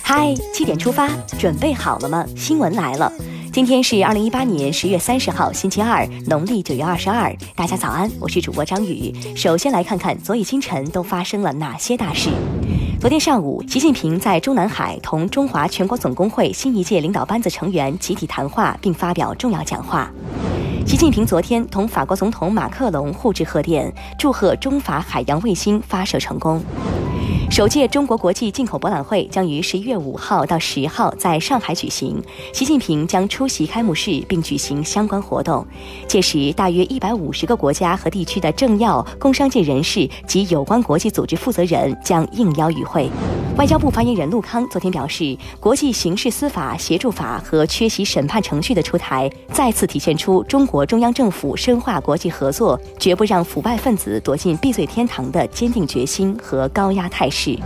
[0.00, 1.08] 嗨，七点出发，
[1.40, 2.24] 准备好了吗？
[2.36, 3.12] 新闻来了，
[3.52, 7.34] 今天是二零一八年十月三十号，星期二，农历九月二十二。
[7.56, 9.12] 大家早安，我是主播张宇。
[9.34, 12.30] 首先来看看昨夜今晨都发生了哪些大事。
[13.00, 20.08] 昨天上午，习近平在中南海同中华全国总工会新一届领导班子成员集体谈话，并发表重要讲话。
[20.86, 26.62] 习近平昨天同法国总统马克龙互致贺电，祝贺中法海洋卫星发射成功。
[27.50, 35.66] 首届中国国际进口博览会将于十一月五号到十号在上海举行，习近平将出席开幕式并举行相关活动。
[36.06, 43.10] 届时，大约一百五十个国家和地区的政要、工商界人士及有关国际组织负责人将应邀与会。
[43.56, 57.37] 外交部发言人陆康昨天表示，国际刑事司法协助法和缺席审判程序的出台，再次体现出中国中央政府深化国际合作、绝不让腐败分子躲进避罪天堂的坚定决心和高压态势。
[57.38, 57.56] 是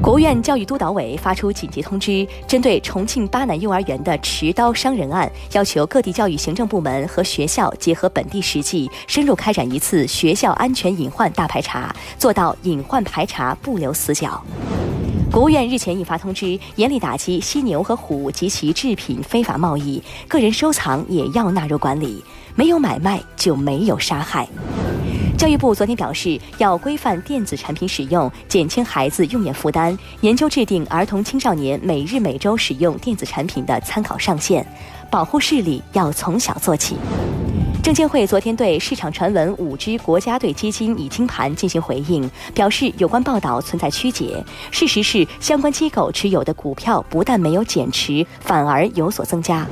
[0.00, 14.40] 国务院教育督导委发出紧急通知，针对重庆巴南幼儿园的持刀伤人案，要求各地教育行政部门和学校结合本地实际，深入开展一次学校安全隐患大排查，做到隐患排查不留死角。
[15.30, 24.48] 国务院日前印发通知，严厉打击犀牛和虎及其制品非法贸易，个人收藏也要纳入管理，没有买卖就没有杀害。
[25.40, 34.62] 教育部昨天表示，要规范电子产品使用，减轻孩子用眼负担，研究制定儿童青少年每日每周使用电子产品的参考上限，
[35.10, 36.94] 保护视力要从小做起。
[37.82, 49.66] 证监会昨天对市场传闻五只国家队基金已清盘进行回应，表示有关报道存在曲解，事实是相关机构持有的股票不但没有减持，反而有所增加。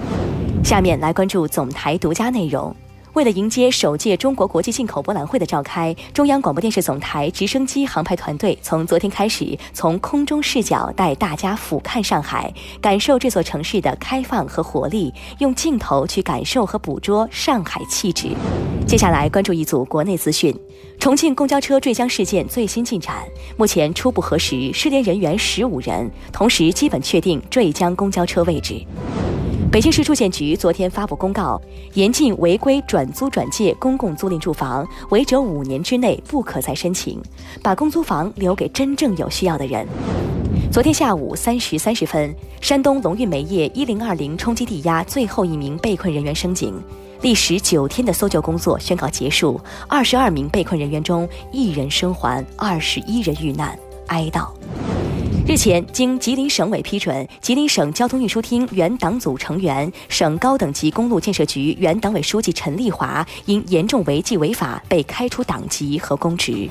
[0.64, 2.74] 下面来关注总台独家内容。
[3.18, 18.28] 为了迎接首届中国国际进口博览会的召开，中央广播电视总台直升机航拍团队从昨天开始，从空中视角带大家俯瞰上海，感受这座城市的开放和活力，用镜头去感受和捕捉上海气质。
[18.86, 20.56] 接下来关注一组国内资讯：
[21.00, 23.16] 重庆公交车坠江事件最新进展，
[23.56, 28.80] 目前初步核实失联人员十五人，同时基本确定坠江公交车位置。
[29.70, 31.60] 北京市住建局昨天发布公告，
[31.92, 37.20] 严禁违规转租转借公共租赁住房，违者五年之内不可再申请，
[37.62, 39.86] 把公租房留给真正有需要的人。
[40.72, 46.72] 昨天下午三时三十分，山东龙运煤业一零二零冲击地压最后一名被困人员升井，
[47.20, 54.48] 历时九天的搜救工作宣告结束，二十二名被困人员中一人生还，二十一人遇难，哀悼。
[55.46, 66.68] 日前，经吉林省委批准，吉林省交通运输厅原党组成员、省高等级公路建设局原党委书记陈丽华因严重违纪违法被开除党籍和公职。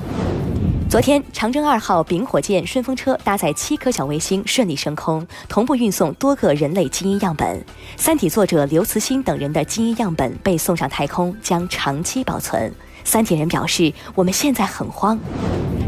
[0.88, 7.58] 昨天，长征二号丙火箭顺风车搭载七颗小卫星顺利升空，同步运送多个人类基因样本。
[7.96, 12.72] 《三体》作者刘慈欣等人的基因样本被送上太空，将长期保存。
[13.04, 15.18] 三体人表示：“我们现在很慌，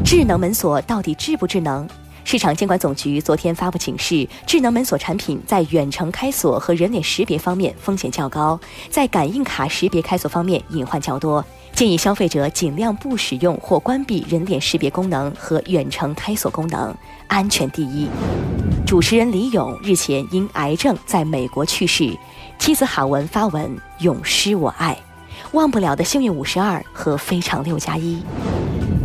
[0.04, 1.88] 智能门锁到底智不智能？”
[2.24, 8.58] 市场监管总局昨天发布警示，智能门锁产品在远程开锁和人脸识别方面风险较高，
[8.88, 16.94] 在感应卡识别开锁方面隐患较多，建议消费者尽量不使用或关闭人脸识别功能和远程开锁功能，
[17.26, 18.08] 安全第一。
[18.86, 22.16] 主持人李咏日前因癌症在美国去世，
[22.58, 24.96] 妻子哈文发文永失我爱，
[25.52, 28.22] 忘不了的幸运五十二和非常六加一。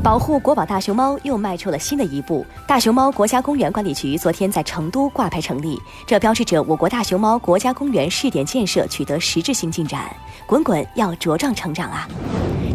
[0.06, 2.46] 保护国宝大熊猫又迈出了新的一步。
[2.68, 10.16] 大熊猫国家公园管理局昨天在成都挂牌成立，这标志着我国大熊猫国家公园试点建设取得实质性进展。
[10.46, 12.08] 滚滚要茁壮成长啊！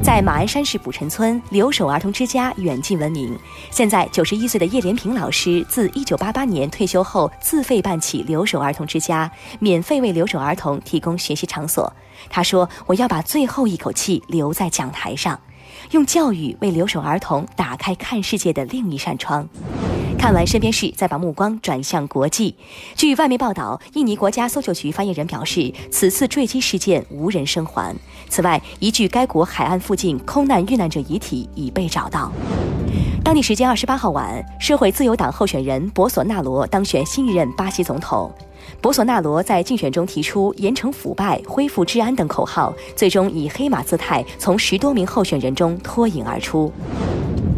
[0.02, 3.38] 在马鞍山市卜城村，留守儿童之家远近闻名。
[3.70, 9.30] 现在九十一岁的叶连平老师自一九八八年退休后，自费办起留守儿童之家，
[9.60, 11.92] 免费为留守儿童提供学习场所。
[12.28, 15.38] 他说：“我要把最后一口气留在讲台上。”
[15.92, 19.48] 用教育为留守儿童打开看世界的另一扇窗。
[20.18, 22.54] 看完身边事，再把目光转向国际。
[22.94, 27.96] 据外媒报道，印尼国家搜救局发言人表示，此次坠机事件无人生还。
[28.28, 32.30] 此外，一具该国海岸附近空难遇难者遗体已被找到。
[33.24, 38.30] 当地时间二十八号晚，社会自由党候选人博索纳罗当选新一任巴西总统。
[38.80, 46.72] 博索纳罗在竞选中提出“严惩腐败、恢复治安”等口号，最终以黑马姿态从十多名候选人中脱颖而出。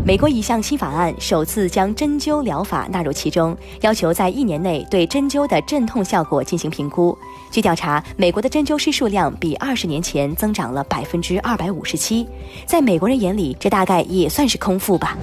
[0.05, 7.17] 美国一项新法案首次将针灸疗法纳入其中，要求在一年内对针灸的镇痛效果进行评估。
[7.53, 12.27] 据调查，美国的针灸师数量比二十年前增长了百分之二百五十七。
[12.67, 15.17] 在美国人眼里，这大概也算是空腹吧。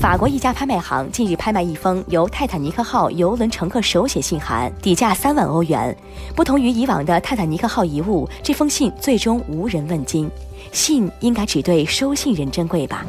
[0.00, 5.94] 法国一家拍卖行近日拍卖一封由泰坦尼克号游轮乘客手写信函，底价三万欧元。
[6.34, 10.26] 不同于以往的泰坦尼克号遗物，这封信最终无人问津。
[10.72, 13.04] 信应该只对收信人珍贵吧？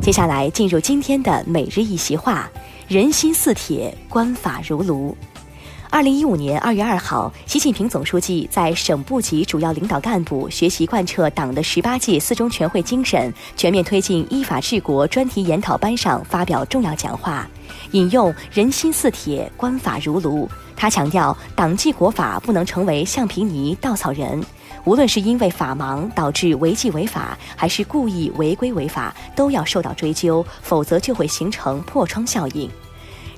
[0.00, 2.50] 接下来进入今天的每日一席话：
[2.88, 5.14] 人心似铁，官法如炉。
[5.88, 17.48] 二零一五年二月二号，习近平总书记在省部级主要领导干部学习贯彻党的十八届四中全会精神，全面推进依法治国专题研讨班上发表重要讲话，
[17.92, 20.48] 引用“人心似铁，官法如炉”。
[20.76, 24.44] 他强调，党纪国法不能成为橡皮泥、稻草人，
[24.84, 32.68] 无论是因为法盲导致违纪违法，还是故意违规违法，都要受到追究，否则就会形成破窗效应。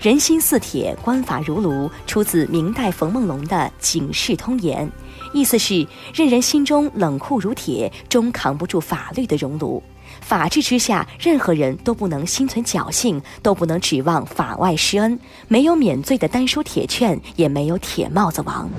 [0.00, 4.86] 人心似铁，官法如炉，出自明代冯梦龙的《警世通言》，
[5.32, 5.84] 意思是
[6.14, 9.82] 任人心中冷酷如铁，终扛不住法律的熔炉。
[10.20, 15.18] 法治之下，任何人都不能心存侥幸，都不能指望法外施恩。
[15.48, 18.70] 没有免罪的丹书铁券，也没有铁帽子王。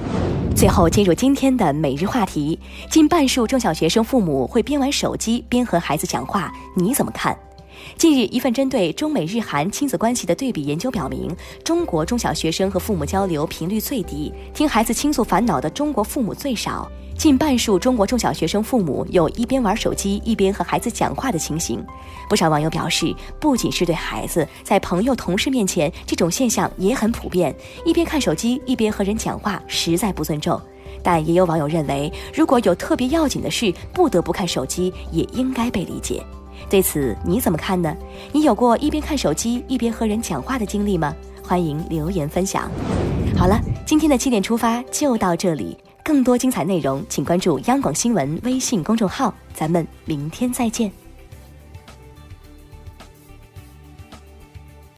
[0.56, 2.58] 最后进入今天的每日话题：
[2.90, 7.38] 近半数中小学生父母会边玩手机边和孩子讲话，你怎么看？
[7.98, 16.90] 近日，一份针对中美日韩亲子关系的对比研究表明，中国中小学生和父母交流频率最低，听孩子倾诉烦恼的中国父母最少。
[17.18, 21.84] 近半数中国中小学生父母有一边玩手机一边和孩子讲话的情形。
[22.30, 27.54] 不少网友表示，不仅是对孩子，在朋友同事面前，这种现象也很普遍。
[27.84, 30.60] 一边看手机一边和人讲话，实在不尊重。
[31.04, 36.24] 但也有网友认为，如果有特别要紧的事，不得不看手机，也应该被理解。
[36.70, 37.94] 对此你怎么看呢？
[38.32, 41.14] 你有过一边看手机一边和人讲话的经历吗？
[41.44, 42.70] 欢迎留言分享。
[43.36, 51.09] 好了，今天的七点出发就到这里，更多精彩内容请关注央广新闻微信公众号，咱们明天再见。